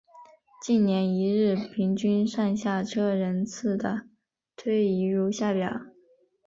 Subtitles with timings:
[0.63, 4.07] 近年一日平均上下车人次的
[4.57, 5.79] 推移如下表。